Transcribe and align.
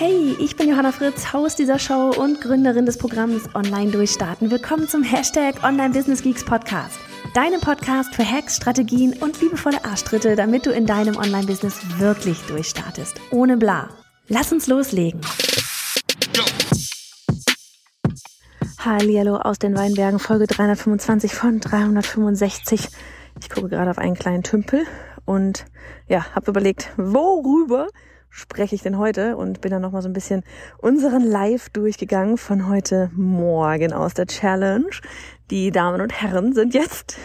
Hey, 0.00 0.36
ich 0.38 0.54
bin 0.54 0.68
Johanna 0.68 0.92
Fritz, 0.92 1.32
Haus 1.32 1.56
dieser 1.56 1.80
Show 1.80 2.12
und 2.16 2.40
Gründerin 2.40 2.86
des 2.86 2.98
Programms 2.98 3.52
Online 3.56 3.90
Durchstarten. 3.90 4.48
Willkommen 4.48 4.86
zum 4.86 5.02
Hashtag 5.02 5.64
Online 5.64 5.92
Business 5.92 6.22
Geeks 6.22 6.44
Podcast. 6.44 7.00
Deinem 7.34 7.60
Podcast 7.60 8.14
für 8.14 8.24
Hacks, 8.24 8.54
Strategien 8.54 9.14
und 9.20 9.40
liebevolle 9.40 9.84
Arschtritte, 9.84 10.36
damit 10.36 10.66
du 10.66 10.70
in 10.70 10.86
deinem 10.86 11.16
Online-Business 11.16 11.98
wirklich 11.98 12.40
durchstartest. 12.42 13.20
Ohne 13.32 13.56
bla. 13.56 13.88
Lass 14.28 14.52
uns 14.52 14.68
loslegen. 14.68 15.20
Hallihallo 18.78 19.34
aus 19.38 19.58
den 19.58 19.76
Weinbergen, 19.76 20.20
Folge 20.20 20.46
325 20.46 21.34
von 21.34 21.58
365. 21.58 22.88
Ich 23.40 23.50
gucke 23.50 23.70
gerade 23.70 23.90
auf 23.90 23.98
einen 23.98 24.14
kleinen 24.14 24.44
Tümpel 24.44 24.86
und 25.24 25.64
ja, 26.06 26.24
habe 26.36 26.52
überlegt, 26.52 26.92
worüber 26.96 27.88
spreche 28.30 28.74
ich 28.74 28.82
denn 28.82 28.98
heute 28.98 29.36
und 29.36 29.60
bin 29.60 29.70
dann 29.70 29.82
nochmal 29.82 30.02
so 30.02 30.08
ein 30.08 30.12
bisschen 30.12 30.44
unseren 30.78 31.22
Live 31.22 31.70
durchgegangen 31.70 32.36
von 32.36 32.68
heute 32.68 33.10
Morgen 33.14 33.92
aus 33.92 34.14
der 34.14 34.26
Challenge. 34.26 34.90
Die 35.50 35.70
Damen 35.70 36.00
und 36.00 36.12
Herren 36.12 36.52
sind 36.52 36.74
jetzt 36.74 37.16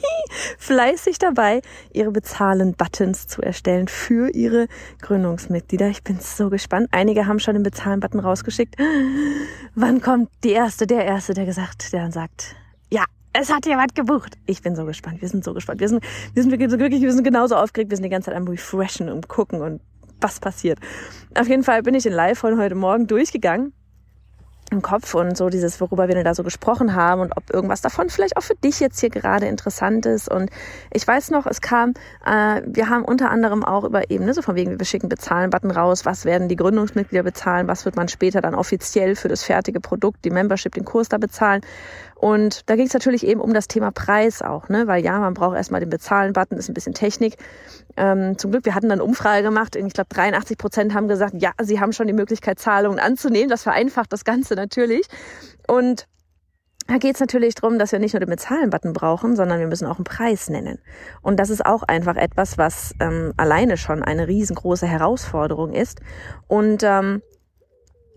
fleißig 0.58 1.18
dabei, 1.18 1.60
ihre 1.92 2.12
Bezahlen-Buttons 2.12 3.26
zu 3.26 3.42
erstellen 3.42 3.88
für 3.88 4.30
ihre 4.30 4.68
Gründungsmitglieder. 5.02 5.88
Ich 5.88 6.02
bin 6.04 6.18
so 6.20 6.50
gespannt. 6.50 6.88
Einige 6.92 7.26
haben 7.26 7.40
schon 7.40 7.54
den 7.54 7.62
Bezahlen-Button 7.62 8.20
rausgeschickt. 8.20 8.76
Wann 9.74 10.00
kommt 10.00 10.30
die 10.44 10.52
Erste, 10.52 10.86
der 10.86 11.04
Erste, 11.04 11.34
der 11.34 11.46
gesagt, 11.46 11.92
der 11.92 12.02
dann 12.02 12.12
sagt, 12.12 12.54
ja, 12.90 13.04
es 13.32 13.52
hat 13.52 13.66
jemand 13.66 13.96
gebucht. 13.96 14.36
Ich 14.46 14.62
bin 14.62 14.76
so 14.76 14.84
gespannt. 14.84 15.20
Wir 15.20 15.28
sind 15.28 15.42
so 15.42 15.52
gespannt. 15.52 15.80
Wir 15.80 15.88
sind, 15.88 16.04
wir 16.34 16.42
sind 16.42 16.52
wirklich, 16.52 17.02
wir 17.02 17.12
sind 17.12 17.24
genauso 17.24 17.56
aufgeregt. 17.56 17.90
Wir 17.90 17.96
sind 17.96 18.04
die 18.04 18.10
ganze 18.10 18.30
Zeit 18.30 18.36
am 18.36 18.46
Refreshen 18.46 19.08
und 19.08 19.28
gucken 19.28 19.60
und 19.60 19.80
was 20.24 20.40
passiert. 20.40 20.78
Auf 21.36 21.48
jeden 21.48 21.62
Fall 21.62 21.82
bin 21.82 21.94
ich 21.94 22.06
in 22.06 22.12
Live 22.12 22.38
von 22.38 22.58
heute 22.58 22.74
Morgen 22.74 23.06
durchgegangen 23.06 23.74
im 24.70 24.82
Kopf 24.82 25.14
und 25.14 25.36
so 25.36 25.48
dieses, 25.48 25.80
worüber 25.80 26.08
wir 26.08 26.14
denn 26.14 26.24
da 26.24 26.34
so 26.34 26.42
gesprochen 26.42 26.94
haben 26.94 27.20
und 27.20 27.36
ob 27.36 27.50
irgendwas 27.52 27.80
davon 27.80 28.08
vielleicht 28.08 28.36
auch 28.36 28.42
für 28.42 28.54
dich 28.54 28.80
jetzt 28.80 29.00
hier 29.00 29.10
gerade 29.10 29.46
interessant 29.46 30.06
ist. 30.06 30.28
Und 30.30 30.50
ich 30.92 31.06
weiß 31.06 31.30
noch, 31.30 31.46
es 31.46 31.60
kam, 31.60 31.94
äh, 32.24 32.62
wir 32.66 32.88
haben 32.88 33.04
unter 33.04 33.30
anderem 33.30 33.64
auch 33.64 33.84
über 33.84 34.10
eben, 34.10 34.24
ne, 34.24 34.34
so 34.34 34.42
von 34.42 34.56
wegen, 34.56 34.78
wir 34.78 34.86
schicken 34.86 35.08
Bezahlen-Button 35.08 35.70
raus, 35.70 36.04
was 36.04 36.24
werden 36.24 36.48
die 36.48 36.56
Gründungsmitglieder 36.56 37.22
bezahlen, 37.22 37.68
was 37.68 37.84
wird 37.84 37.96
man 37.96 38.08
später 38.08 38.40
dann 38.40 38.54
offiziell 38.54 39.16
für 39.16 39.28
das 39.28 39.42
fertige 39.42 39.80
Produkt, 39.80 40.24
die 40.24 40.30
Membership, 40.30 40.74
den 40.74 40.84
Kurs 40.84 41.08
da 41.08 41.18
bezahlen. 41.18 41.60
Und 42.16 42.70
da 42.70 42.76
ging 42.76 42.86
es 42.86 42.94
natürlich 42.94 43.26
eben 43.26 43.40
um 43.40 43.52
das 43.52 43.68
Thema 43.68 43.90
Preis 43.90 44.40
auch, 44.40 44.70
ne? 44.70 44.86
Weil 44.86 45.04
ja, 45.04 45.18
man 45.18 45.34
braucht 45.34 45.56
erstmal 45.56 45.80
den 45.80 45.90
Bezahlen-Button, 45.90 46.56
ist 46.56 46.70
ein 46.70 46.74
bisschen 46.74 46.94
Technik. 46.94 47.36
Ähm, 47.96 48.38
zum 48.38 48.50
Glück, 48.50 48.64
wir 48.64 48.74
hatten 48.74 48.88
dann 48.88 49.00
Umfrage 49.00 49.42
gemacht. 49.42 49.76
Ich 49.76 49.92
glaube, 49.92 50.08
83 50.08 50.56
Prozent 50.56 50.94
haben 50.94 51.06
gesagt, 51.06 51.34
ja, 51.36 51.52
sie 51.60 51.80
haben 51.80 51.92
schon 51.92 52.06
die 52.06 52.12
Möglichkeit, 52.12 52.58
Zahlungen 52.58 52.98
anzunehmen. 52.98 53.48
Das 53.48 53.62
vereinfacht 53.62 54.12
das 54.12 54.24
Ganze 54.24 54.53
natürlich. 54.54 55.06
Und 55.66 56.06
da 56.86 56.98
geht 56.98 57.14
es 57.14 57.20
natürlich 57.20 57.54
darum, 57.54 57.78
dass 57.78 57.92
wir 57.92 57.98
nicht 57.98 58.12
nur 58.12 58.20
den 58.20 58.28
Bezahlen-Button 58.28 58.92
brauchen, 58.92 59.36
sondern 59.36 59.58
wir 59.58 59.66
müssen 59.66 59.86
auch 59.86 59.96
einen 59.96 60.04
Preis 60.04 60.50
nennen. 60.50 60.78
Und 61.22 61.40
das 61.40 61.48
ist 61.48 61.64
auch 61.64 61.82
einfach 61.82 62.16
etwas, 62.16 62.58
was 62.58 62.94
ähm, 63.00 63.32
alleine 63.38 63.78
schon 63.78 64.02
eine 64.02 64.28
riesengroße 64.28 64.86
Herausforderung 64.86 65.72
ist. 65.72 66.00
Und 66.46 66.82
ähm, 66.82 67.22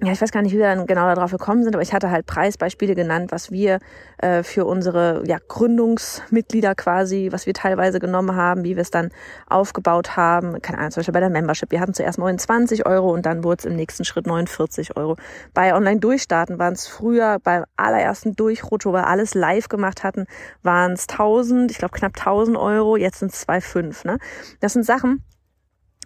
ja, 0.04 0.12
ich 0.12 0.22
weiß 0.22 0.32
gar 0.32 0.44
nicht, 0.44 0.54
wie 0.54 0.60
wir 0.60 0.66
dann 0.66 0.86
genau 0.86 1.14
darauf 1.16 1.32
gekommen 1.32 1.64
sind, 1.64 1.74
aber 1.74 1.82
ich 1.82 1.92
hatte 1.92 2.12
halt 2.12 2.28
Preisbeispiele 2.28 2.94
genannt, 2.94 3.32
was 3.32 3.52
wir 3.52 3.80
äh, 4.20 4.44
für 4.44 4.66
unsere 4.66 5.24
ja, 5.26 5.40
Gründungsmitglieder 5.48 6.76
quasi, 6.76 7.30
was 7.32 7.48
wir 7.48 7.56
teilweise 7.56 8.00
genommen 8.00 8.36
haben, 8.36 8.64
wie 8.64 8.76
wir 8.76 8.82
es 8.82 8.92
dann 8.92 9.10
aufgebaut 9.48 10.16
haben. 10.16 10.62
Keine 10.62 10.78
Ahnung, 10.78 10.92
zum 10.92 11.02
Beispiel 11.02 11.14
bei 11.14 11.20
der 11.20 11.32
Membership. 11.32 11.72
Wir 11.72 11.80
hatten 11.80 11.96
zuerst 11.96 12.20
29 12.20 12.86
Euro 12.86 13.12
und 13.12 13.26
dann 13.26 13.44
wurde 13.44 13.58
es 13.60 13.66
im 13.66 13.76
nächsten 13.76 14.06
Schritt 14.06 14.28
49 14.28 14.96
Euro. 14.98 15.18
Bei 15.56 15.74
Online-Durchstarten 15.74 16.60
waren 16.60 16.74
es 16.74 16.88
früher 16.88 17.40
beim 17.44 17.66
allerersten 17.76 18.36
Durchrutsch, 18.36 18.86
wo 18.86 18.94
wir 18.94 19.08
alles 19.08 19.34
live 19.34 19.68
gemacht 19.68 20.04
hatten, 20.04 20.28
waren 20.62 20.92
es 20.92 21.08
1000, 21.10 21.72
ich 21.72 21.80
glaube 21.80 21.98
knapp 21.98 22.16
1000 22.16 22.56
Euro, 22.56 22.98
jetzt 22.98 23.18
sind 23.20 23.34
es 23.34 23.48
2,5. 23.48 24.06
Ne? 24.06 24.20
Das 24.60 24.74
sind 24.74 24.86
Sachen, 24.86 25.24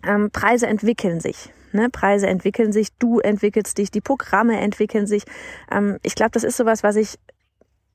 ähm, 0.07 0.29
Preise 0.31 0.67
entwickeln 0.67 1.19
sich. 1.19 1.51
Ne? 1.73 1.89
Preise 1.89 2.27
entwickeln 2.27 2.71
sich, 2.71 2.89
du 2.97 3.19
entwickelst 3.19 3.77
dich, 3.77 3.91
die 3.91 4.01
Programme 4.01 4.59
entwickeln 4.59 5.07
sich. 5.07 5.23
Ähm, 5.71 5.97
ich 6.03 6.15
glaube, 6.15 6.31
das 6.31 6.43
ist 6.43 6.57
sowas, 6.57 6.83
was 6.83 6.95
ich 6.95 7.17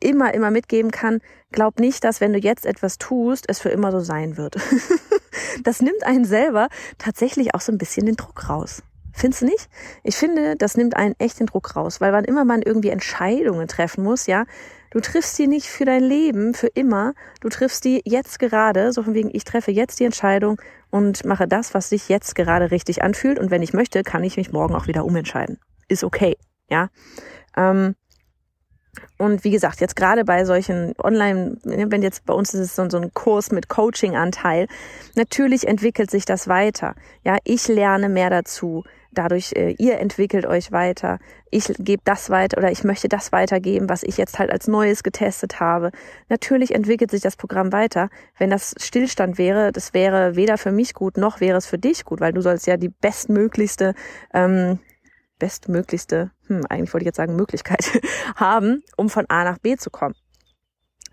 immer, 0.00 0.34
immer 0.34 0.50
mitgeben 0.50 0.90
kann. 0.90 1.20
Glaub 1.52 1.80
nicht, 1.80 2.04
dass 2.04 2.20
wenn 2.20 2.32
du 2.32 2.38
jetzt 2.38 2.66
etwas 2.66 2.98
tust, 2.98 3.46
es 3.48 3.60
für 3.60 3.70
immer 3.70 3.92
so 3.92 4.00
sein 4.00 4.36
wird. 4.36 4.56
das 5.64 5.80
nimmt 5.80 6.04
einen 6.04 6.24
selber 6.24 6.68
tatsächlich 6.98 7.54
auch 7.54 7.60
so 7.60 7.72
ein 7.72 7.78
bisschen 7.78 8.06
den 8.06 8.16
Druck 8.16 8.48
raus. 8.48 8.82
Findest 9.16 9.40
du 9.40 9.46
nicht? 9.46 9.70
Ich 10.02 10.14
finde, 10.14 10.56
das 10.56 10.76
nimmt 10.76 10.94
einen 10.94 11.14
echt 11.18 11.40
den 11.40 11.46
Druck 11.46 11.74
raus, 11.74 12.02
weil 12.02 12.12
wann 12.12 12.24
immer 12.24 12.44
man 12.44 12.60
irgendwie 12.60 12.90
Entscheidungen 12.90 13.66
treffen 13.66 14.04
muss, 14.04 14.26
ja, 14.26 14.44
du 14.90 15.00
triffst 15.00 15.38
die 15.38 15.46
nicht 15.46 15.68
für 15.68 15.86
dein 15.86 16.02
Leben, 16.02 16.52
für 16.52 16.66
immer, 16.66 17.14
du 17.40 17.48
triffst 17.48 17.86
die 17.86 18.02
jetzt 18.04 18.38
gerade, 18.38 18.92
so 18.92 19.02
von 19.02 19.14
wegen, 19.14 19.30
ich 19.32 19.44
treffe 19.44 19.70
jetzt 19.70 20.00
die 20.00 20.04
Entscheidung 20.04 20.60
und 20.90 21.24
mache 21.24 21.48
das, 21.48 21.72
was 21.72 21.88
sich 21.88 22.10
jetzt 22.10 22.34
gerade 22.34 22.70
richtig 22.70 23.02
anfühlt 23.02 23.38
und 23.38 23.50
wenn 23.50 23.62
ich 23.62 23.72
möchte, 23.72 24.02
kann 24.02 24.22
ich 24.22 24.36
mich 24.36 24.52
morgen 24.52 24.74
auch 24.74 24.86
wieder 24.86 25.06
umentscheiden. 25.06 25.58
Ist 25.88 26.04
okay, 26.04 26.36
ja. 26.68 26.90
Ähm, 27.56 27.94
und 29.18 29.44
wie 29.44 29.50
gesagt, 29.50 29.80
jetzt 29.80 29.96
gerade 29.96 30.24
bei 30.24 30.44
solchen 30.44 30.92
Online, 31.02 31.56
ne, 31.64 31.86
wenn 31.90 32.02
jetzt 32.02 32.26
bei 32.26 32.34
uns 32.34 32.52
ist 32.52 32.60
es 32.60 32.76
so, 32.76 32.88
so 32.90 32.98
ein 32.98 33.14
Kurs 33.14 33.50
mit 33.50 33.68
Coaching-Anteil, 33.68 34.68
natürlich 35.14 35.66
entwickelt 35.66 36.10
sich 36.10 36.26
das 36.26 36.48
weiter. 36.48 36.94
Ja, 37.24 37.38
ich 37.44 37.66
lerne 37.68 38.08
mehr 38.08 38.30
dazu. 38.30 38.84
Dadurch, 39.16 39.52
äh, 39.56 39.74
ihr 39.78 39.98
entwickelt 39.98 40.46
euch 40.46 40.72
weiter. 40.72 41.18
Ich 41.50 41.72
gebe 41.78 42.02
das 42.04 42.30
weiter 42.30 42.58
oder 42.58 42.70
ich 42.70 42.84
möchte 42.84 43.08
das 43.08 43.32
weitergeben, 43.32 43.88
was 43.88 44.02
ich 44.02 44.16
jetzt 44.18 44.38
halt 44.38 44.50
als 44.50 44.68
Neues 44.68 45.02
getestet 45.02 45.58
habe. 45.58 45.90
Natürlich 46.28 46.74
entwickelt 46.74 47.10
sich 47.10 47.22
das 47.22 47.36
Programm 47.36 47.72
weiter. 47.72 48.10
Wenn 48.38 48.50
das 48.50 48.74
Stillstand 48.78 49.38
wäre, 49.38 49.72
das 49.72 49.94
wäre 49.94 50.36
weder 50.36 50.58
für 50.58 50.70
mich 50.70 50.92
gut, 50.92 51.16
noch 51.16 51.40
wäre 51.40 51.56
es 51.56 51.66
für 51.66 51.78
dich 51.78 52.04
gut, 52.04 52.20
weil 52.20 52.32
du 52.32 52.42
sollst 52.42 52.66
ja 52.66 52.76
die 52.76 52.90
bestmöglichste 52.90 53.94
ähm, 54.34 54.78
bestmöglichste, 55.38 56.30
hm, 56.46 56.62
eigentlich 56.68 56.92
wollte 56.92 57.04
ich 57.04 57.08
jetzt 57.08 57.16
sagen, 57.16 57.36
Möglichkeit 57.36 58.00
haben, 58.36 58.82
um 58.96 59.08
von 59.08 59.26
A 59.28 59.44
nach 59.44 59.58
B 59.58 59.76
zu 59.76 59.90
kommen. 59.90 60.14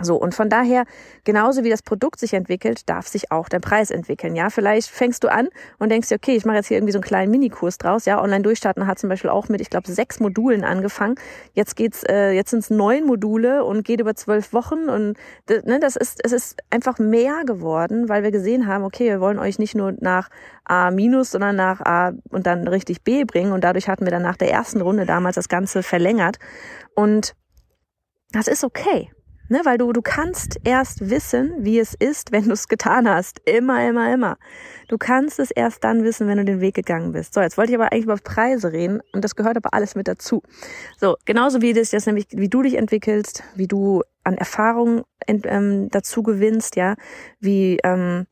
So, 0.01 0.15
und 0.15 0.33
von 0.33 0.49
daher, 0.49 0.85
genauso 1.23 1.63
wie 1.63 1.69
das 1.69 1.83
Produkt 1.83 2.19
sich 2.19 2.33
entwickelt, 2.33 2.89
darf 2.89 3.07
sich 3.07 3.31
auch 3.31 3.47
der 3.47 3.59
Preis 3.59 3.91
entwickeln. 3.91 4.35
Ja, 4.35 4.49
vielleicht 4.49 4.89
fängst 4.89 5.23
du 5.23 5.31
an 5.31 5.49
und 5.77 5.89
denkst 5.89 6.09
dir, 6.09 6.15
okay, 6.15 6.35
ich 6.35 6.45
mache 6.45 6.57
jetzt 6.57 6.67
hier 6.67 6.77
irgendwie 6.77 6.93
so 6.93 6.97
einen 6.97 7.03
kleinen 7.03 7.31
Minikurs 7.31 7.77
draus. 7.77 8.05
Ja, 8.05 8.19
Online-Durchstarten 8.19 8.87
hat 8.87 8.97
zum 8.97 9.09
Beispiel 9.09 9.29
auch 9.29 9.49
mit, 9.49 9.61
ich 9.61 9.69
glaube, 9.69 9.91
sechs 9.91 10.19
Modulen 10.19 10.63
angefangen. 10.63 11.15
Jetzt 11.53 11.75
geht's, 11.75 12.03
äh, 12.09 12.31
jetzt 12.31 12.49
sind 12.49 12.59
es 12.59 12.71
neun 12.71 13.05
Module 13.05 13.63
und 13.63 13.85
geht 13.85 14.01
über 14.01 14.15
zwölf 14.15 14.51
Wochen. 14.51 14.89
Und 14.89 15.15
ne, 15.47 15.79
das 15.79 15.95
ist, 15.95 16.19
es 16.23 16.31
ist 16.31 16.59
einfach 16.71 16.97
mehr 16.97 17.43
geworden, 17.45 18.09
weil 18.09 18.23
wir 18.23 18.31
gesehen 18.31 18.65
haben, 18.65 18.83
okay, 18.83 19.05
wir 19.05 19.21
wollen 19.21 19.37
euch 19.37 19.59
nicht 19.59 19.75
nur 19.75 19.93
nach 19.99 20.29
A 20.65 20.89
minus, 20.89 21.29
sondern 21.31 21.55
nach 21.55 21.81
A 21.81 22.13
und 22.31 22.47
dann 22.47 22.67
richtig 22.67 23.03
B 23.03 23.25
bringen. 23.25 23.51
Und 23.51 23.63
dadurch 23.63 23.87
hatten 23.87 24.05
wir 24.05 24.11
dann 24.11 24.23
nach 24.23 24.37
der 24.37 24.51
ersten 24.51 24.81
Runde 24.81 25.05
damals 25.05 25.35
das 25.35 25.49
Ganze 25.49 25.83
verlängert. 25.83 26.39
Und 26.95 27.35
das 28.31 28.47
ist 28.47 28.63
okay. 28.63 29.11
Ne, 29.49 29.61
weil 29.65 29.77
du, 29.77 29.91
du 29.91 30.01
kannst 30.01 30.59
erst 30.63 31.09
wissen, 31.09 31.53
wie 31.59 31.77
es 31.77 31.93
ist, 31.93 32.31
wenn 32.31 32.45
du 32.45 32.53
es 32.53 32.67
getan 32.67 33.09
hast. 33.09 33.41
Immer, 33.45 33.87
immer, 33.87 34.13
immer. 34.13 34.37
Du 34.87 34.97
kannst 34.97 35.39
es 35.39 35.51
erst 35.51 35.83
dann 35.83 36.03
wissen, 36.03 36.27
wenn 36.27 36.37
du 36.37 36.45
den 36.45 36.61
Weg 36.61 36.75
gegangen 36.75 37.11
bist. 37.11 37.33
So, 37.33 37.41
jetzt 37.41 37.57
wollte 37.57 37.71
ich 37.71 37.77
aber 37.77 37.91
eigentlich 37.91 38.05
über 38.05 38.15
Preise 38.15 38.71
reden 38.71 39.01
und 39.11 39.23
das 39.23 39.35
gehört 39.35 39.57
aber 39.57 39.73
alles 39.73 39.95
mit 39.95 40.07
dazu. 40.07 40.41
So, 40.97 41.17
genauso 41.25 41.61
wie 41.61 41.73
das 41.73 41.91
jetzt 41.91 42.07
nämlich, 42.07 42.27
wie 42.31 42.49
du 42.49 42.61
dich 42.61 42.75
entwickelst, 42.75 43.43
wie 43.55 43.67
du 43.67 44.01
an 44.23 44.37
Erfahrung 44.37 45.03
ähm, 45.27 45.89
dazu 45.89 46.23
gewinnst, 46.23 46.75
ja, 46.77 46.95
wie 47.39 47.79
ähm, 47.83 48.25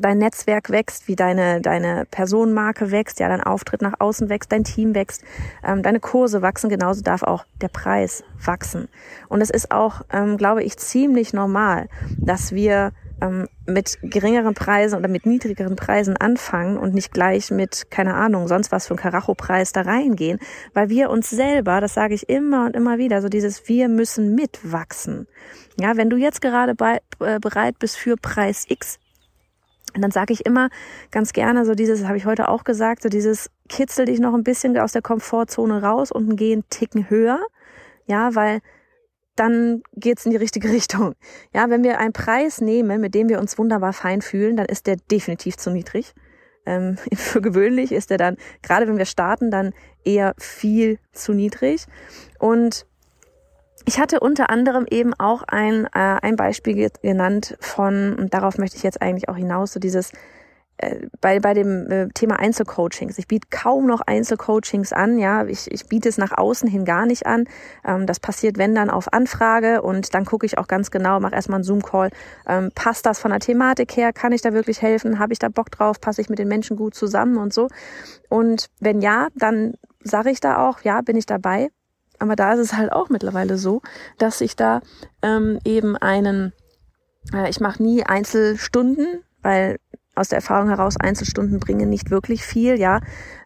dein 0.00 0.18
Netzwerk 0.18 0.70
wächst, 0.70 1.08
wie 1.08 1.16
deine, 1.16 1.60
deine 1.60 2.06
Personenmarke 2.10 2.90
wächst, 2.90 3.20
ja, 3.20 3.28
dein 3.28 3.42
Auftritt 3.42 3.82
nach 3.82 3.94
außen 3.98 4.28
wächst, 4.28 4.52
dein 4.52 4.64
Team 4.64 4.94
wächst, 4.94 5.22
ähm, 5.64 5.82
deine 5.82 6.00
Kurse 6.00 6.42
wachsen, 6.42 6.70
genauso 6.70 7.02
darf 7.02 7.22
auch 7.22 7.44
der 7.60 7.68
Preis 7.68 8.24
wachsen. 8.44 8.88
Und 9.28 9.40
es 9.40 9.50
ist 9.50 9.70
auch, 9.70 10.02
ähm, 10.12 10.36
glaube 10.36 10.62
ich, 10.62 10.76
ziemlich 10.76 11.32
normal, 11.32 11.88
dass 12.18 12.52
wir 12.52 12.92
ähm, 13.20 13.48
mit 13.66 13.98
geringeren 14.02 14.54
Preisen 14.54 14.98
oder 14.98 15.08
mit 15.08 15.26
niedrigeren 15.26 15.76
Preisen 15.76 16.16
anfangen 16.16 16.76
und 16.76 16.94
nicht 16.94 17.12
gleich 17.12 17.50
mit, 17.50 17.90
keine 17.90 18.14
Ahnung, 18.14 18.48
sonst 18.48 18.72
was 18.72 18.86
für 18.86 18.94
ein 18.94 18.98
Karacho-Preis 18.98 19.72
da 19.72 19.82
reingehen, 19.82 20.38
weil 20.74 20.88
wir 20.88 21.10
uns 21.10 21.30
selber, 21.30 21.80
das 21.80 21.94
sage 21.94 22.14
ich 22.14 22.28
immer 22.28 22.66
und 22.66 22.76
immer 22.76 22.98
wieder, 22.98 23.22
so 23.22 23.28
dieses 23.28 23.68
wir 23.68 23.88
müssen 23.88 24.34
mitwachsen. 24.34 25.26
Ja, 25.80 25.96
wenn 25.96 26.10
du 26.10 26.16
jetzt 26.16 26.40
gerade 26.40 26.74
bei, 26.74 27.00
äh, 27.20 27.38
bereit 27.38 27.78
bist 27.78 27.96
für 27.96 28.16
Preis 28.16 28.66
X, 28.68 28.98
dann 30.02 30.10
sage 30.10 30.32
ich 30.32 30.46
immer 30.46 30.68
ganz 31.10 31.32
gerne 31.32 31.64
so 31.64 31.74
dieses, 31.74 32.04
habe 32.04 32.16
ich 32.16 32.26
heute 32.26 32.48
auch 32.48 32.64
gesagt, 32.64 33.02
so 33.02 33.08
dieses 33.08 33.50
kitzel 33.68 34.06
dich 34.06 34.20
noch 34.20 34.34
ein 34.34 34.44
bisschen 34.44 34.76
aus 34.78 34.92
der 34.92 35.02
Komfortzone 35.02 35.82
raus 35.82 36.12
und 36.12 36.36
geh 36.36 36.52
einen 36.52 36.68
Ticken 36.68 37.10
höher. 37.10 37.40
Ja, 38.06 38.34
weil 38.34 38.60
dann 39.36 39.82
geht's 39.94 40.24
in 40.24 40.30
die 40.30 40.36
richtige 40.36 40.68
Richtung. 40.72 41.14
Ja, 41.52 41.70
wenn 41.70 41.84
wir 41.84 41.98
einen 41.98 42.12
Preis 42.12 42.60
nehmen, 42.60 43.00
mit 43.00 43.14
dem 43.14 43.28
wir 43.28 43.38
uns 43.38 43.58
wunderbar 43.58 43.92
fein 43.92 44.22
fühlen, 44.22 44.56
dann 44.56 44.66
ist 44.66 44.86
der 44.86 44.96
definitiv 44.96 45.56
zu 45.56 45.70
niedrig. 45.70 46.14
Ähm, 46.64 46.96
für 47.14 47.40
gewöhnlich 47.40 47.92
ist 47.92 48.10
der 48.10 48.18
dann, 48.18 48.36
gerade 48.62 48.88
wenn 48.88 48.98
wir 48.98 49.06
starten, 49.06 49.50
dann 49.50 49.72
eher 50.04 50.34
viel 50.38 50.98
zu 51.12 51.32
niedrig. 51.32 51.86
Und 52.38 52.86
ich 53.86 54.00
hatte 54.00 54.20
unter 54.20 54.50
anderem 54.50 54.84
eben 54.90 55.14
auch 55.14 55.44
ein, 55.46 55.86
äh, 55.86 56.18
ein 56.20 56.36
Beispiel 56.36 56.90
genannt 57.02 57.56
von, 57.60 58.14
und 58.14 58.34
darauf 58.34 58.58
möchte 58.58 58.76
ich 58.76 58.82
jetzt 58.82 59.00
eigentlich 59.00 59.28
auch 59.28 59.36
hinaus, 59.36 59.72
so 59.72 59.80
dieses 59.80 60.12
äh, 60.78 61.06
bei, 61.20 61.38
bei 61.38 61.54
dem 61.54 61.90
äh, 61.90 62.08
Thema 62.08 62.38
Einzelcoachings. 62.38 63.16
Ich 63.16 63.28
biete 63.28 63.46
kaum 63.48 63.86
noch 63.86 64.00
Einzelcoachings 64.00 64.92
an, 64.92 65.18
ja. 65.18 65.46
Ich, 65.46 65.70
ich 65.70 65.86
biete 65.86 66.08
es 66.08 66.18
nach 66.18 66.36
außen 66.36 66.68
hin 66.68 66.84
gar 66.84 67.06
nicht 67.06 67.26
an. 67.26 67.44
Ähm, 67.84 68.06
das 68.06 68.20
passiert, 68.20 68.58
wenn 68.58 68.74
dann 68.74 68.90
auf 68.90 69.12
Anfrage 69.12 69.80
und 69.80 70.14
dann 70.14 70.24
gucke 70.24 70.44
ich 70.44 70.58
auch 70.58 70.66
ganz 70.66 70.90
genau, 70.90 71.20
mache 71.20 71.34
erstmal 71.34 71.58
einen 71.58 71.64
Zoom-Call. 71.64 72.10
Ähm, 72.46 72.70
passt 72.74 73.06
das 73.06 73.20
von 73.20 73.30
der 73.30 73.40
Thematik 73.40 73.96
her? 73.96 74.12
Kann 74.12 74.32
ich 74.32 74.42
da 74.42 74.52
wirklich 74.52 74.82
helfen? 74.82 75.18
Habe 75.18 75.32
ich 75.32 75.38
da 75.38 75.48
Bock 75.48 75.70
drauf? 75.70 76.00
Passe 76.00 76.20
ich 76.20 76.28
mit 76.28 76.38
den 76.38 76.48
Menschen 76.48 76.76
gut 76.76 76.94
zusammen 76.94 77.38
und 77.38 77.54
so? 77.54 77.68
Und 78.28 78.66
wenn 78.80 79.00
ja, 79.00 79.28
dann 79.36 79.74
sage 80.02 80.30
ich 80.30 80.40
da 80.40 80.68
auch, 80.68 80.82
ja, 80.82 81.00
bin 81.00 81.16
ich 81.16 81.26
dabei. 81.26 81.70
Aber 82.18 82.36
da 82.36 82.54
ist 82.54 82.60
es 82.60 82.72
halt 82.76 82.92
auch 82.92 83.08
mittlerweile 83.08 83.58
so, 83.58 83.82
dass 84.18 84.40
ich 84.40 84.56
da 84.56 84.80
ähm, 85.22 85.58
eben 85.64 85.96
einen, 85.96 86.52
äh, 87.32 87.48
ich 87.48 87.60
mache 87.60 87.82
nie 87.82 88.04
Einzelstunden, 88.04 89.22
weil 89.42 89.78
aus 90.16 90.28
der 90.28 90.36
Erfahrung 90.36 90.68
heraus 90.68 90.96
Einzelstunden 90.98 91.60
bringen 91.60 91.88
nicht 91.88 92.10
wirklich 92.10 92.42
viel, 92.42 92.80
ja. 92.80 93.00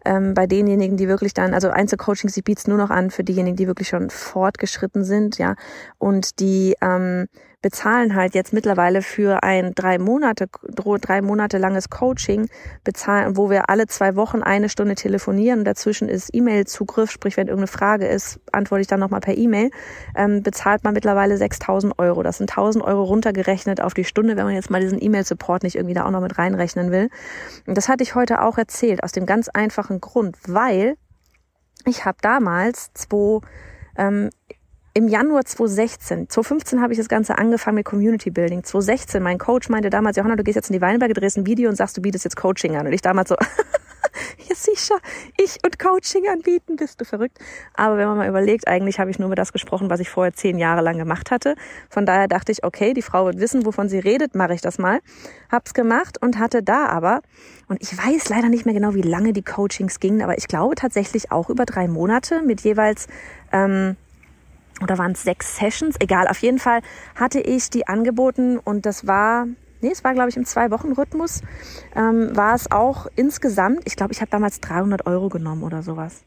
Ähm, 0.05 0.35
bei 0.35 0.47
denjenigen, 0.47 0.97
die 0.97 1.09
wirklich 1.09 1.35
dann, 1.35 1.53
also 1.53 1.69
Einzelcoachings, 1.69 2.37
ich 2.37 2.45
biete 2.45 2.61
es 2.61 2.69
nur 2.69 2.79
noch 2.79 2.91
an 2.91 3.11
für 3.11 3.25
diejenigen, 3.25 3.57
die 3.57 3.67
wirklich 3.67 3.89
schon 3.89 4.09
fortgeschritten 4.09 5.05
sind, 5.05 5.37
ja, 5.39 5.57
und 5.99 6.39
die 6.39 6.77
ähm, 6.81 7.27
bezahlen 7.63 8.15
halt 8.15 8.35
jetzt 8.35 8.53
mittlerweile 8.53 9.03
für 9.03 9.43
ein 9.43 9.75
drei 9.75 9.99
Monate, 9.99 10.49
drei 10.63 11.21
Monate 11.21 11.59
langes 11.59 11.91
Coaching, 11.91 12.49
bezahlen, 12.85 13.37
wo 13.37 13.51
wir 13.51 13.69
alle 13.69 13.87
zwei 13.87 14.17
Wochen 14.17 14.43
eine 14.43 14.69
Stunde 14.69 14.95
telefonieren. 14.95 15.65
Dazwischen 15.65 16.09
ist 16.09 16.31
E-Mail-Zugriff, 16.33 17.11
sprich, 17.11 17.37
wenn 17.37 17.49
irgendeine 17.49 17.67
Frage 17.67 18.07
ist, 18.07 18.41
antworte 18.53 18.81
ich 18.81 18.87
dann 18.87 19.01
nochmal 19.01 19.21
per 19.21 19.37
E-Mail, 19.37 19.71
ähm, 20.17 20.43
bezahlt 20.43 20.85
man 20.85 20.95
mittlerweile 20.95 21.37
6000 21.37 21.99
Euro. 21.99 22.23
Das 22.23 22.39
sind 22.39 22.51
1000 22.51 22.83
Euro 22.83 23.05
runtergerechnet 23.05 23.81
auf 23.81 23.93
die 23.93 24.05
Stunde, 24.05 24.37
wenn 24.37 24.45
man 24.45 24.55
jetzt 24.55 24.71
mal 24.71 24.81
diesen 24.81 25.03
E-Mail-Support 25.03 25.63
nicht 25.63 25.77
irgendwie 25.77 25.95
da 25.95 26.07
auch 26.07 26.11
noch 26.11 26.23
mit 26.23 26.39
reinrechnen 26.39 26.91
will. 26.91 27.11
Und 27.67 27.77
das 27.77 27.89
hatte 27.89 28.03
ich 28.03 28.15
heute 28.15 28.43
auch 28.43 28.57
erzählt, 28.57 29.05
aus 29.05 29.13
dem 29.13 29.27
ganz 29.27 29.49
einfachen 29.49 30.01
Grund, 30.01 30.37
weil 30.47 30.97
ich 31.87 32.05
habe 32.05 32.19
damals 32.23 32.93
zwei 32.95 33.41
ähm, 33.97 34.31
im 34.93 35.07
Januar 35.07 35.45
2016, 35.45 36.29
2015 36.29 36.83
habe 36.83 36.93
ich 36.93 36.99
das 36.99 37.09
Ganze 37.09 37.39
angefangen 37.39 37.77
mit 37.77 37.85
Community 37.85 38.31
Building. 38.31 38.65
2016, 38.65 39.23
mein 39.23 39.39
Coach 39.39 39.69
meinte 39.69 39.89
damals, 39.89 40.17
Johanna, 40.17 40.35
du 40.35 40.43
gehst 40.43 40.57
jetzt 40.57 40.71
in 40.71 40.75
die 40.75 40.81
Weinberge, 40.81 41.15
drehst 41.15 41.39
ein 41.39 41.47
Video 41.47 41.71
und 41.71 41.77
sagst, 41.77 41.97
du 41.97 42.03
bietest 42.03 42.25
jetzt 42.25 42.37
Coaching 42.37 42.77
an. 42.77 42.87
Und 42.87 42.93
ich 42.93 43.01
damals 43.01 43.29
so, 43.29 43.37
ja 44.49 44.55
sicher, 44.55 44.97
ich 45.37 45.59
und 45.65 45.79
Coaching 45.79 46.29
anbieten, 46.29 46.75
bist 46.75 47.01
du 47.01 47.05
verrückt. 47.05 47.39
Aber 47.75 47.99
wenn 47.99 48.09
man 48.09 48.19
mal 48.19 48.29
überlegt, 48.29 48.67
eigentlich 48.67 48.99
habe 48.99 49.11
ich 49.13 49.21
nur 49.21 49.29
über 49.29 49.37
das 49.37 49.53
gesprochen, 49.53 49.91
was 49.91 50.01
ich 50.01 50.11
vorher 50.11 50.33
zehn 50.35 50.59
Jahre 50.59 50.83
lang 50.83 50.99
gemacht 50.99 51.31
hatte. 51.31 51.55
Von 51.89 52.05
daher 52.05 52.27
dachte 52.27 52.51
ich, 52.51 52.65
okay, 52.65 52.93
die 52.93 53.03
Frau 53.03 53.27
wird 53.27 53.39
wissen, 53.39 53.65
wovon 53.65 53.89
sie 53.89 54.01
redet, 54.01 54.35
mache 54.35 54.55
ich 54.55 54.61
das 54.61 54.79
mal. 54.79 54.99
Hab's 55.53 55.73
gemacht 55.73 56.21
und 56.21 56.41
hatte 56.41 56.65
da 56.65 56.87
aber, 56.87 57.21
und 57.69 57.81
ich 57.81 57.97
weiß 57.97 58.29
leider 58.29 58.49
nicht 58.49 58.65
mehr 58.65 58.75
genau, 58.75 58.95
wie 58.95 59.03
lange 59.03 59.33
die 59.33 59.43
Coachings 59.43 60.01
gingen, 60.01 60.21
aber 60.21 60.37
ich 60.37 60.49
glaube 60.49 60.75
tatsächlich 60.75 61.31
auch 61.31 61.49
über 61.49 61.65
drei 61.65 61.87
Monate 61.87 62.43
mit 62.43 62.63
jeweils 62.63 63.07
ähm, 63.53 63.97
oder 64.83 64.99
waren 64.99 65.13
es 65.13 65.23
sechs 65.23 65.57
Sessions? 65.57 65.97
Egal, 66.01 66.29
auf 66.29 66.39
jeden 66.39 66.59
Fall 66.59 66.81
hatte 67.15 67.41
ich 67.41 67.71
die 67.71 67.87
angeboten 67.87 68.59
und 68.59 68.87
das 68.87 69.07
war, 69.07 69.47
nee, 69.81 69.91
es 69.91 70.05
war 70.05 70.15
glaube 70.15 70.31
ich 70.31 70.37
im 70.37 70.45
Zwei-Wochen-Rhythmus, 70.45 71.43
ähm, 71.95 72.35
war 72.37 72.55
es 72.55 72.71
auch 72.71 73.07
insgesamt, 73.17 73.83
ich 73.85 73.97
glaube, 73.97 74.13
ich 74.13 74.21
habe 74.21 74.31
damals 74.31 74.61
300 74.61 75.07
Euro 75.07 75.29
genommen 75.29 75.63
oder 75.63 75.83
sowas. 75.83 76.25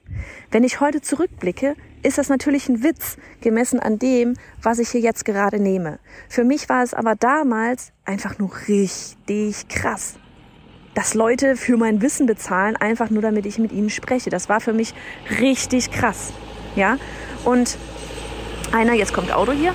Wenn 0.51 0.63
ich 0.63 0.79
heute 0.79 1.01
zurückblicke, 1.01 1.75
ist 2.03 2.17
das 2.17 2.29
natürlich 2.29 2.69
ein 2.69 2.83
Witz, 2.83 3.17
gemessen 3.41 3.79
an 3.79 3.99
dem, 3.99 4.35
was 4.61 4.79
ich 4.79 4.89
hier 4.89 5.01
jetzt 5.01 5.25
gerade 5.25 5.59
nehme. 5.59 5.99
Für 6.29 6.43
mich 6.43 6.69
war 6.69 6.83
es 6.83 6.93
aber 6.93 7.15
damals 7.15 7.91
einfach 8.05 8.37
nur 8.39 8.51
richtig 8.67 9.67
krass 9.67 10.15
dass 10.93 11.13
Leute 11.13 11.55
für 11.55 11.77
mein 11.77 12.01
Wissen 12.01 12.25
bezahlen, 12.25 12.75
einfach 12.75 13.09
nur 13.09 13.21
damit 13.21 13.45
ich 13.45 13.57
mit 13.57 13.71
ihnen 13.71 13.89
spreche. 13.89 14.29
Das 14.29 14.49
war 14.49 14.61
für 14.61 14.73
mich 14.73 14.93
richtig 15.39 15.91
krass. 15.91 16.33
Ja, 16.75 16.97
und 17.45 17.77
einer, 18.73 18.93
jetzt 18.93 19.13
kommt 19.13 19.31
Auto 19.33 19.51
hier, 19.51 19.73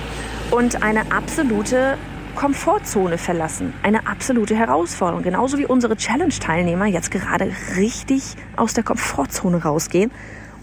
und 0.51 0.83
eine 0.83 1.11
absolute 1.11 1.97
Komfortzone 2.35 3.17
verlassen. 3.17 3.73
Eine 3.83 4.07
absolute 4.07 4.55
Herausforderung. 4.55 5.23
Genauso 5.23 5.57
wie 5.57 5.65
unsere 5.65 5.97
Challenge-Teilnehmer 5.97 6.85
jetzt 6.85 7.11
gerade 7.11 7.51
richtig 7.75 8.35
aus 8.55 8.73
der 8.73 8.83
Komfortzone 8.83 9.63
rausgehen. 9.63 10.11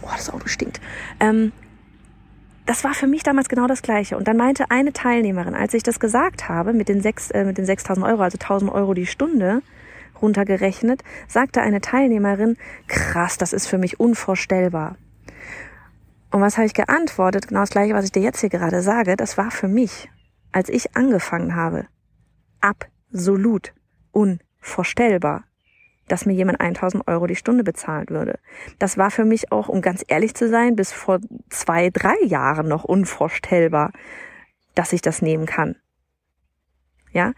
Oh, 0.02 0.08
das 0.16 0.30
Auto 0.30 0.48
stinkt. 0.48 0.80
Ähm, 1.20 1.52
das 2.66 2.82
war 2.82 2.94
für 2.94 3.06
mich 3.06 3.22
damals 3.22 3.48
genau 3.48 3.66
das 3.66 3.82
Gleiche. 3.82 4.16
Und 4.16 4.26
dann 4.26 4.36
meinte 4.36 4.70
eine 4.70 4.92
Teilnehmerin, 4.92 5.54
als 5.54 5.74
ich 5.74 5.82
das 5.82 6.00
gesagt 6.00 6.48
habe, 6.48 6.72
mit 6.72 6.88
den, 6.88 7.00
sechs, 7.00 7.30
äh, 7.30 7.44
mit 7.44 7.58
den 7.58 7.66
6000 7.66 8.06
Euro, 8.06 8.22
also 8.22 8.38
1000 8.38 8.72
Euro 8.72 8.94
die 8.94 9.06
Stunde 9.06 9.62
runtergerechnet, 10.20 11.02
sagte 11.28 11.60
eine 11.60 11.80
Teilnehmerin, 11.80 12.56
krass, 12.88 13.38
das 13.38 13.52
ist 13.52 13.66
für 13.66 13.78
mich 13.78 14.00
unvorstellbar. 14.00 14.96
Und 16.36 16.42
was 16.42 16.58
habe 16.58 16.66
ich 16.66 16.74
geantwortet? 16.74 17.48
Genau 17.48 17.60
das 17.60 17.70
gleiche, 17.70 17.94
was 17.94 18.04
ich 18.04 18.12
dir 18.12 18.20
jetzt 18.20 18.40
hier 18.40 18.50
gerade 18.50 18.82
sage. 18.82 19.16
Das 19.16 19.38
war 19.38 19.50
für 19.50 19.68
mich, 19.68 20.10
als 20.52 20.68
ich 20.68 20.94
angefangen 20.94 21.54
habe, 21.56 21.86
absolut 22.60 23.72
unvorstellbar, 24.10 25.44
dass 26.08 26.26
mir 26.26 26.34
jemand 26.34 26.60
1000 26.60 27.08
Euro 27.08 27.26
die 27.26 27.36
Stunde 27.36 27.64
bezahlen 27.64 28.10
würde. 28.10 28.38
Das 28.78 28.98
war 28.98 29.10
für 29.10 29.24
mich 29.24 29.50
auch, 29.50 29.70
um 29.70 29.80
ganz 29.80 30.04
ehrlich 30.08 30.34
zu 30.34 30.50
sein, 30.50 30.76
bis 30.76 30.92
vor 30.92 31.20
zwei, 31.48 31.88
drei 31.88 32.16
Jahren 32.22 32.68
noch 32.68 32.84
unvorstellbar, 32.84 33.92
dass 34.74 34.92
ich 34.92 35.00
das 35.00 35.22
nehmen 35.22 35.46
kann. 35.46 35.76
Ja, 37.12 37.32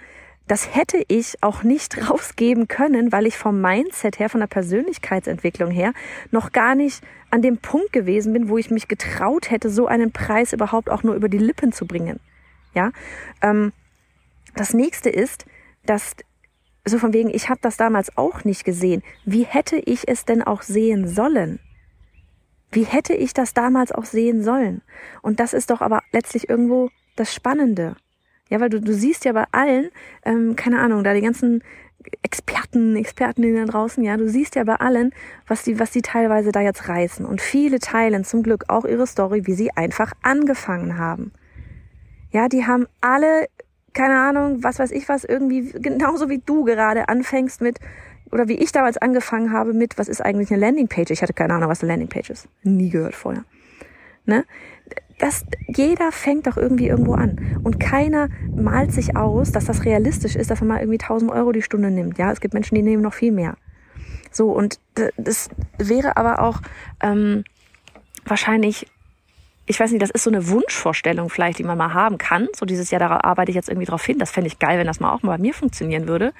das 0.48 0.74
hätte 0.74 1.04
ich 1.08 1.42
auch 1.42 1.62
nicht 1.62 1.96
rausgeben 2.10 2.66
können, 2.68 3.12
weil 3.12 3.26
ich 3.26 3.38
vom 3.38 3.60
Mindset 3.60 4.18
her, 4.18 4.28
von 4.28 4.40
der 4.40 4.48
Persönlichkeitsentwicklung 4.48 5.70
her, 5.70 5.92
noch 6.30 6.52
gar 6.52 6.74
nicht 6.74 7.02
an 7.30 7.42
dem 7.42 7.58
Punkt 7.58 7.92
gewesen 7.92 8.32
bin, 8.32 8.48
wo 8.48 8.58
ich 8.58 8.70
mich 8.70 8.88
getraut 8.88 9.50
hätte, 9.50 9.70
so 9.70 9.86
einen 9.86 10.12
Preis 10.12 10.52
überhaupt 10.52 10.90
auch 10.90 11.02
nur 11.02 11.14
über 11.14 11.28
die 11.28 11.38
Lippen 11.38 11.72
zu 11.72 11.86
bringen. 11.86 12.20
Ja, 12.74 12.92
ähm, 13.42 13.72
das 14.54 14.74
nächste 14.74 15.10
ist, 15.10 15.44
dass 15.84 16.16
so 16.84 16.98
von 16.98 17.12
wegen, 17.12 17.28
ich 17.28 17.50
habe 17.50 17.60
das 17.62 17.76
damals 17.76 18.16
auch 18.16 18.44
nicht 18.44 18.64
gesehen. 18.64 19.02
Wie 19.24 19.42
hätte 19.42 19.76
ich 19.76 20.08
es 20.08 20.24
denn 20.24 20.42
auch 20.42 20.62
sehen 20.62 21.06
sollen? 21.06 21.60
Wie 22.70 22.84
hätte 22.84 23.14
ich 23.14 23.34
das 23.34 23.54
damals 23.54 23.92
auch 23.92 24.04
sehen 24.04 24.42
sollen? 24.42 24.82
Und 25.22 25.40
das 25.40 25.52
ist 25.52 25.70
doch 25.70 25.80
aber 25.80 26.02
letztlich 26.12 26.48
irgendwo 26.48 26.90
das 27.16 27.34
Spannende. 27.34 27.96
Ja, 28.48 28.60
weil 28.60 28.70
du, 28.70 28.80
du 28.80 28.92
siehst 28.92 29.24
ja 29.24 29.32
bei 29.32 29.44
allen, 29.52 29.90
ähm, 30.24 30.56
keine 30.56 30.80
Ahnung, 30.80 31.04
da 31.04 31.14
die 31.14 31.20
ganzen 31.20 31.62
Experten, 32.22 32.96
Experten 32.96 33.54
da 33.54 33.64
draußen, 33.64 34.02
ja, 34.02 34.16
du 34.16 34.28
siehst 34.28 34.54
ja 34.54 34.64
bei 34.64 34.76
allen, 34.76 35.12
was 35.46 35.64
die, 35.64 35.78
was 35.78 35.90
die 35.90 36.02
teilweise 36.02 36.52
da 36.52 36.60
jetzt 36.60 36.88
reißen. 36.88 37.26
Und 37.26 37.40
viele 37.40 37.78
teilen 37.78 38.24
zum 38.24 38.42
Glück 38.42 38.64
auch 38.68 38.84
ihre 38.84 39.06
Story, 39.06 39.46
wie 39.46 39.54
sie 39.54 39.70
einfach 39.72 40.12
angefangen 40.22 40.98
haben. 40.98 41.32
Ja, 42.30 42.48
die 42.48 42.66
haben 42.66 42.86
alle, 43.00 43.48
keine 43.92 44.18
Ahnung, 44.18 44.62
was 44.62 44.78
weiß 44.78 44.90
ich 44.92 45.08
was, 45.08 45.24
irgendwie, 45.24 45.72
genauso 45.80 46.28
wie 46.28 46.38
du 46.38 46.64
gerade 46.64 47.08
anfängst 47.08 47.60
mit, 47.60 47.78
oder 48.30 48.48
wie 48.48 48.58
ich 48.58 48.72
damals 48.72 48.98
angefangen 48.98 49.52
habe 49.52 49.72
mit, 49.72 49.98
was 49.98 50.08
ist 50.08 50.20
eigentlich 50.20 50.50
eine 50.50 50.60
Landingpage? 50.60 51.10
Ich 51.10 51.22
hatte 51.22 51.32
keine 51.32 51.54
Ahnung, 51.54 51.70
was 51.70 51.82
eine 51.82 51.92
Landingpage 51.92 52.30
ist. 52.30 52.48
Nie 52.62 52.90
gehört 52.90 53.14
vorher. 53.14 53.44
Ne? 54.26 54.44
Das, 55.18 55.44
jeder 55.66 56.12
fängt 56.12 56.46
doch 56.46 56.56
irgendwie 56.56 56.88
irgendwo 56.88 57.14
an. 57.14 57.60
Und 57.64 57.80
keiner 57.80 58.28
malt 58.54 58.92
sich 58.92 59.16
aus, 59.16 59.52
dass 59.52 59.66
das 59.66 59.84
realistisch 59.84 60.36
ist, 60.36 60.50
dass 60.50 60.60
man 60.60 60.68
mal 60.68 60.80
irgendwie 60.80 61.00
1000 61.00 61.30
Euro 61.30 61.52
die 61.52 61.62
Stunde 61.62 61.90
nimmt. 61.90 62.18
Ja, 62.18 62.30
es 62.30 62.40
gibt 62.40 62.54
Menschen, 62.54 62.74
die 62.74 62.82
nehmen 62.82 63.02
noch 63.02 63.14
viel 63.14 63.32
mehr. 63.32 63.56
So, 64.30 64.50
und 64.50 64.78
das 65.16 65.48
wäre 65.78 66.16
aber 66.16 66.40
auch 66.40 66.60
ähm, 67.00 67.44
wahrscheinlich 68.24 68.86
ich 69.68 69.78
weiß 69.78 69.90
nicht, 69.90 70.02
das 70.02 70.10
ist 70.10 70.24
so 70.24 70.30
eine 70.30 70.48
Wunschvorstellung 70.48 71.28
vielleicht, 71.28 71.58
die 71.58 71.64
man 71.64 71.76
mal 71.76 71.92
haben 71.92 72.16
kann. 72.16 72.48
So 72.56 72.64
dieses 72.64 72.90
Jahr, 72.90 73.00
da 73.00 73.20
arbeite 73.22 73.50
ich 73.50 73.54
jetzt 73.54 73.68
irgendwie 73.68 73.86
drauf 73.86 74.04
hin. 74.04 74.18
Das 74.18 74.30
fände 74.30 74.48
ich 74.48 74.58
geil, 74.58 74.78
wenn 74.78 74.86
das 74.86 74.98
mal 74.98 75.12
auch 75.12 75.22
mal 75.22 75.36
bei 75.36 75.42
mir 75.42 75.52
funktionieren 75.52 76.08
würde. 76.08 76.32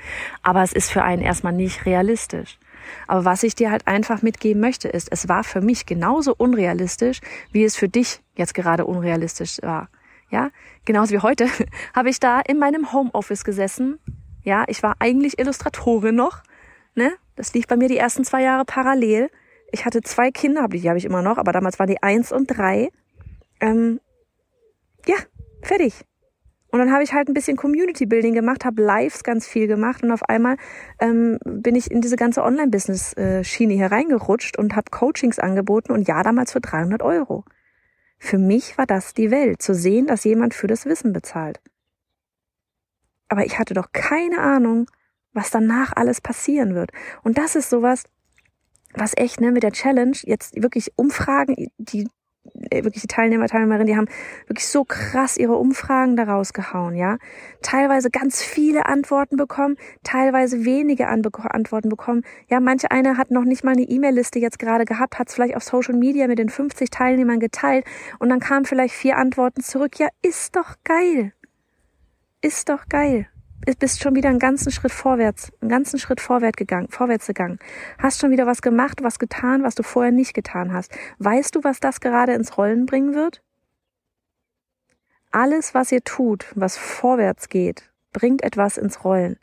Aber 0.43 0.63
es 0.63 0.73
ist 0.73 0.91
für 0.91 1.03
einen 1.03 1.21
erstmal 1.21 1.53
nicht 1.53 1.85
realistisch. 1.85 2.59
Aber 3.07 3.25
was 3.25 3.43
ich 3.43 3.55
dir 3.55 3.71
halt 3.71 3.87
einfach 3.87 4.23
mitgeben 4.23 4.61
möchte, 4.61 4.89
ist, 4.89 5.09
es 5.11 5.29
war 5.29 5.45
für 5.45 5.61
mich 5.61 5.87
genauso 5.87 6.35
unrealistisch, 6.37 7.21
wie 7.53 7.65
es 7.65 7.77
für 7.77 7.89
dich 7.89 8.21
jetzt 8.35 8.55
gerade 8.55 8.85
unrealistisch 8.85 9.59
war. 9.63 9.89
Ja, 10.31 10.51
genauso 10.85 11.13
wie 11.13 11.21
heute 11.21 11.49
habe 11.95 12.11
ich 12.11 12.21
da 12.21 12.41
in 12.41 12.59
meinem 12.59 12.93
Homeoffice 12.93 13.45
gesessen. 13.45 13.99
Ja, 14.43 14.65
ich 14.67 14.83
war 14.83 14.97
eigentlich 14.99 15.39
Illustratorin 15.39 16.15
noch. 16.15 16.43
Ne? 16.95 17.13
Das 17.37 17.55
lief 17.55 17.67
bei 17.67 17.77
mir 17.77 17.89
die 17.89 17.99
ersten 17.99 18.25
zwei 18.25 18.43
Jahre 18.43 18.65
parallel. 18.65 19.31
Ich 19.71 19.85
hatte 19.85 20.01
zwei 20.03 20.31
Kinder, 20.31 20.67
die 20.69 20.89
habe 20.89 20.99
ich 20.99 21.05
immer 21.05 21.23
noch, 21.23 21.39
aber 21.39 21.53
damals 21.53 21.79
waren 21.79 21.89
die 21.89 22.03
eins 22.03 22.33
und 22.33 22.47
drei. 22.47 22.91
Ähm, 23.61 24.01
ja, 25.07 25.17
fertig. 25.63 26.08
Und 26.71 26.79
dann 26.81 26.93
habe 26.93 27.03
ich 27.03 27.15
halt 27.15 27.29
ein 27.29 27.35
bisschen 27.35 27.57
Community 27.57 28.05
Building 28.05 28.35
gemacht, 28.35 28.65
habe 28.65 28.83
Lives 28.83 29.25
ganz 29.25 29.47
viel 29.47 29.67
gemacht 29.67 30.03
und 30.03 30.11
auf 30.11 30.23
einmal 30.29 30.57
ähm, 31.01 31.39
bin 31.45 31.75
ich 31.75 31.91
in 31.91 32.03
diese 32.03 32.17
ganze 32.17 32.43
Online-Business-Schiene 32.43 33.73
hier 33.73 33.91
reingerutscht 33.91 34.59
und 34.59 34.77
habe 34.77 34.91
Coachings 34.91 35.39
angeboten 35.39 35.93
und 35.93 36.07
ja, 36.07 36.23
damals 36.23 36.53
für 36.53 36.61
300 36.61 37.03
Euro. 37.03 37.45
Für 38.19 38.39
mich 38.39 38.77
war 38.77 38.87
das 38.87 39.15
die 39.15 39.31
Welt, 39.31 39.63
zu 39.63 39.75
sehen, 39.75 40.07
dass 40.07 40.25
jemand 40.25 40.53
für 40.53 40.67
das 40.67 40.85
Wissen 40.85 41.13
bezahlt. 41.13 41.61
Aber 43.29 43.47
ich 43.47 43.59
hatte 43.59 43.75
doch 43.75 43.93
keine 43.93 44.41
Ahnung, 44.41 44.91
was 45.33 45.51
danach 45.51 45.93
alles 45.95 46.21
passieren 46.21 46.75
wird. 46.75 46.91
Und 47.23 47.39
das 47.39 47.55
ist 47.55 47.71
sowas, 47.71 48.05
was 48.95 49.17
echt 49.17 49.41
ne, 49.41 49.53
mit 49.53 49.63
der 49.63 49.73
Challenge 49.73 50.17
jetzt 50.23 50.61
wirklich 50.61 50.93
Umfragen, 50.97 51.71
die 51.79 52.09
wirklich 52.55 53.03
die 53.03 53.09
Teilnehmer, 53.09 53.47
Teilnehmerinnen, 53.47 53.87
die 53.87 53.97
haben 53.97 54.09
wirklich 54.47 54.67
so 54.67 54.85
krass 54.85 55.37
ihre 55.37 55.57
Umfragen 55.57 56.17
da 56.17 56.25
rausgehauen, 56.25 56.95
ja. 56.95 57.19
Teilweise 57.63 58.11
ganz 58.11 58.43
viele 58.43 58.87
Antworten 58.87 59.37
bekommen, 59.37 59.77
teilweise 60.03 60.65
wenige 60.65 61.09
Antworten 61.09 61.89
bekommen. 61.89 62.23
Ja, 62.49 62.61
manche 62.61 62.91
eine 62.91 63.17
hat 63.17 63.31
noch 63.31 63.45
nicht 63.45 63.65
mal 63.65 63.73
eine 63.73 63.83
E-Mail-Liste 63.83 64.39
jetzt 64.39 64.59
gerade 64.59 64.85
gehabt, 64.85 65.19
hat 65.19 65.29
es 65.29 65.35
vielleicht 65.35 65.57
auf 65.57 65.63
Social 65.63 65.95
Media 65.95 66.27
mit 66.27 66.39
den 66.39 66.49
50 66.49 66.91
Teilnehmern 66.91 67.41
geteilt 67.41 67.85
und 68.19 68.29
dann 68.29 68.41
kamen 68.41 68.65
vielleicht 68.65 68.95
vier 68.95 69.17
Antworten 69.17 69.63
zurück. 69.63 69.99
Ja, 69.99 70.09
ist 70.23 70.57
doch 70.57 70.77
geil. 70.85 71.33
Ist 72.41 72.69
doch 72.69 72.87
geil 72.89 73.29
bist 73.79 74.03
schon 74.03 74.15
wieder 74.15 74.29
einen 74.29 74.39
ganzen 74.39 74.73
Schritt 74.73 74.93
vorwärts, 74.93 75.53
einen 75.61 75.69
ganzen 75.69 75.99
Schritt 75.99 76.21
vorwärts 76.21 76.57
gegangen, 76.57 76.89
vorwärts 76.89 77.27
gegangen. 77.27 77.59
Hast 77.99 78.21
schon 78.21 78.31
wieder 78.31 78.47
was 78.47 78.63
gemacht, 78.63 79.03
was 79.03 79.19
getan, 79.19 79.63
was 79.63 79.75
du 79.75 79.83
vorher 79.83 80.13
nicht 80.13 80.35
getan 80.35 80.73
hast. 80.73 80.93
Weißt 81.19 81.55
du, 81.55 81.65
was 81.65 81.81
das 81.81 82.01
gerade 82.01 82.33
ins 82.33 82.57
Rollen 82.57 82.87
bringen 82.87 83.15
wird? 83.15 83.43
Alles, 85.31 85.75
was 85.75 85.93
ihr 85.93 86.03
tut, 86.03 86.47
was 86.55 86.79
vorwärts 86.79 87.49
geht, 87.49 87.91
bringt 88.13 88.43
etwas 88.43 88.79
ins 88.79 89.05
Rollen. 89.05 89.39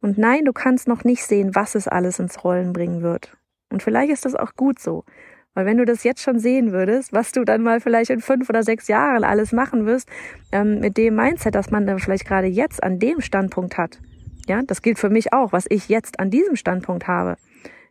Und 0.00 0.16
nein, 0.16 0.46
du 0.46 0.52
kannst 0.52 0.88
noch 0.88 1.04
nicht 1.04 1.24
sehen, 1.24 1.54
was 1.54 1.74
es 1.74 1.86
alles 1.86 2.18
ins 2.18 2.42
Rollen 2.42 2.72
bringen 2.72 3.02
wird. 3.02 3.36
Und 3.68 3.82
vielleicht 3.82 4.10
ist 4.10 4.24
das 4.24 4.34
auch 4.34 4.54
gut 4.56 4.78
so. 4.78 5.04
Weil 5.54 5.66
wenn 5.66 5.78
du 5.78 5.84
das 5.84 6.04
jetzt 6.04 6.22
schon 6.22 6.38
sehen 6.38 6.72
würdest, 6.72 7.12
was 7.12 7.32
du 7.32 7.44
dann 7.44 7.62
mal 7.62 7.80
vielleicht 7.80 8.10
in 8.10 8.20
fünf 8.20 8.48
oder 8.48 8.62
sechs 8.62 8.86
Jahren 8.88 9.24
alles 9.24 9.52
machen 9.52 9.84
wirst, 9.84 10.08
ähm, 10.52 10.78
mit 10.80 10.96
dem 10.96 11.16
Mindset, 11.16 11.54
dass 11.54 11.70
man 11.70 11.86
dann 11.86 11.98
vielleicht 11.98 12.24
gerade 12.24 12.46
jetzt 12.46 12.82
an 12.82 12.98
dem 12.98 13.20
Standpunkt 13.20 13.76
hat. 13.76 13.98
Ja, 14.46 14.62
das 14.62 14.82
gilt 14.82 14.98
für 14.98 15.10
mich 15.10 15.32
auch, 15.32 15.52
was 15.52 15.66
ich 15.68 15.88
jetzt 15.88 16.20
an 16.20 16.30
diesem 16.30 16.56
Standpunkt 16.56 17.08
habe. 17.08 17.36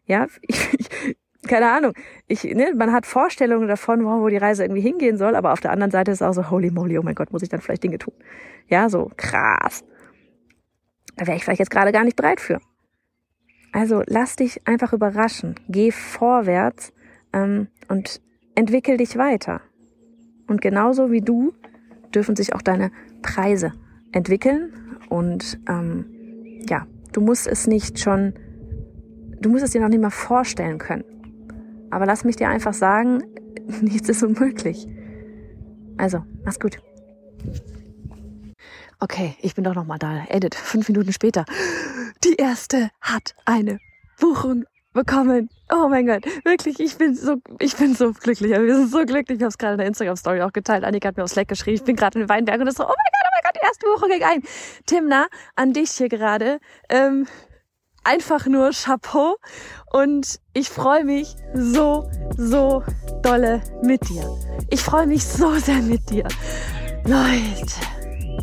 Ja, 0.06 0.28
ich, 0.42 0.74
ich, 0.80 0.90
keine 1.48 1.70
Ahnung. 1.72 1.94
Ich, 2.28 2.44
ne, 2.44 2.74
man 2.76 2.94
hat 2.94 3.06
Vorstellungen 3.06 3.68
davon, 3.68 4.06
wo, 4.06 4.22
wo 4.22 4.30
die 4.30 4.38
Reise 4.38 4.64
irgendwie 4.64 4.82
hingehen 4.82 5.18
soll, 5.18 5.36
aber 5.36 5.52
auf 5.52 5.60
der 5.60 5.72
anderen 5.72 5.92
Seite 5.92 6.12
ist 6.12 6.22
es 6.22 6.28
auch 6.28 6.34
so, 6.34 6.50
holy 6.50 6.72
moly, 6.72 6.98
oh 6.98 7.04
mein 7.04 7.16
Gott, 7.16 7.32
muss 7.32 7.44
ich 7.44 7.50
dann 7.50 7.62
vielleicht 7.62 7.84
Dinge 7.84 7.98
tun. 7.98 8.14
Ja, 8.68 8.90
so 8.90 9.12
krass. 9.18 9.84
Da 11.18 11.28
wäre 11.28 11.36
ich 11.36 11.44
vielleicht 11.44 11.60
jetzt 11.60 11.72
gerade 11.72 11.92
gar 11.92 12.06
nicht 12.06 12.16
bereit 12.16 12.40
für. 12.40 12.60
Also 13.74 14.02
lass 14.06 14.38
dich 14.38 14.66
einfach 14.66 14.94
überraschen. 14.94 15.56
Geh 15.68 15.92
vorwärts 15.92 16.94
ähm, 17.34 17.68
und 17.88 18.22
entwickel 18.56 18.98
dich 18.98 19.18
weiter. 19.18 19.62
Und 20.48 20.62
genauso 20.62 21.12
wie 21.12 21.22
du 21.22 21.54
dürfen 22.14 22.36
sich 22.36 22.54
auch 22.54 22.62
deine 22.62 22.92
Preise 23.22 23.74
entwickeln. 24.12 24.74
Und 25.10 25.60
ähm, 25.68 26.06
ja, 26.68 26.88
du 27.14 27.22
musst 27.22 27.48
es 27.48 27.68
nicht 27.68 28.00
schon, 28.00 28.34
du 29.40 29.50
musst 29.50 29.64
es 29.64 29.72
dir 29.72 29.82
noch 29.82 29.90
nicht 29.90 30.02
mal 30.02 30.10
vorstellen 30.10 30.78
können. 30.78 31.04
Aber 31.92 32.06
lass 32.06 32.24
mich 32.24 32.36
dir 32.36 32.50
einfach 32.50 32.74
sagen, 32.74 33.24
nichts 33.82 34.10
ist 34.10 34.24
unmöglich. 34.24 34.88
Also, 35.98 36.24
mach's 36.44 36.60
gut. 36.60 36.80
Okay, 39.00 39.36
ich 39.42 39.56
bin 39.56 39.64
doch 39.64 39.76
noch 39.76 39.86
mal 39.86 39.98
da. 39.98 40.26
Edit, 40.28 40.56
fünf 40.56 40.90
Minuten 40.90 41.14
später. 41.14 41.46
Die 42.24 42.36
erste 42.36 42.90
hat 43.02 43.36
eine 43.46 43.80
Buchung 44.20 44.66
bekommen. 45.00 45.50
Oh 45.72 45.88
mein 45.88 46.08
Gott, 46.08 46.26
wirklich, 46.44 46.80
ich 46.80 46.98
bin 46.98 47.16
so, 47.16 47.38
ich 47.60 47.76
bin 47.76 47.96
so 47.96 48.12
glücklich. 48.12 48.52
Wir 48.52 48.76
sind 48.76 48.92
so 48.92 49.06
glücklich. 49.06 49.38
Ich 49.38 49.42
habe 49.44 49.50
es 49.50 49.58
gerade 49.58 49.74
in 49.74 49.78
der 49.80 49.88
Instagram-Story 49.88 50.42
auch 50.42 50.52
geteilt. 50.52 50.84
Annika 50.84 51.10
hat 51.10 51.18
mir 51.18 51.24
auf 51.24 51.30
Slack 51.30 51.48
geschrieben, 51.48 51.78
ich 51.78 51.84
bin 51.84 51.96
gerade 51.96 52.20
in 52.20 52.28
Weinberg 52.28 52.60
und 52.60 52.66
das 52.66 52.76
so, 52.76 52.84
oh 52.84 52.88
mein 52.88 52.96
Gott, 52.96 53.24
oh 53.26 53.32
mein 53.34 53.44
Gott, 53.44 53.56
die 53.56 53.66
erste 53.66 53.86
Woche 53.88 54.10
ging 54.10 54.24
ein. 54.24 54.44
Timna, 54.86 55.28
an 55.56 55.74
dich 55.74 55.92
hier 55.92 56.10
gerade. 56.10 56.60
Ähm, 56.90 57.28
einfach 58.04 58.46
nur 58.46 58.72
Chapeau 58.72 59.38
und 59.92 60.40
ich 60.54 60.70
freue 60.70 61.06
mich 61.06 61.36
so, 61.54 62.10
so 62.36 62.84
dolle 63.22 63.62
mit 63.82 64.08
dir. 64.10 64.38
Ich 64.70 64.82
freue 64.82 65.08
mich 65.08 65.26
so 65.26 65.54
sehr 65.56 65.82
mit 65.82 66.10
dir. 66.10 66.28
Leute, 67.06 67.74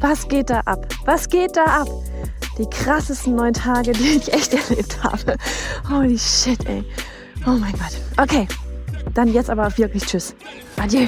was 0.00 0.26
geht 0.28 0.50
da 0.50 0.60
ab? 0.60 0.86
Was 1.04 1.28
geht 1.28 1.56
da 1.56 1.64
ab? 1.64 1.88
Die 2.58 2.68
krassesten 2.68 3.34
neun 3.34 3.52
Tage, 3.52 3.92
die 3.92 4.16
ich 4.16 4.32
echt 4.32 4.54
erlebt 4.70 5.02
habe. 5.02 5.36
Holy 5.88 6.18
shit, 6.18 6.66
ey. 6.66 6.84
Oh 7.46 7.50
mein 7.50 7.72
Gott. 7.72 8.00
Okay, 8.16 8.48
dann 9.14 9.32
jetzt 9.32 9.50
aber 9.50 9.76
wirklich 9.76 10.04
Tschüss. 10.04 10.34
Adieu. 10.76 11.06